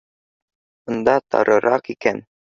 [0.87, 2.25] —Бында тарыраҡ икән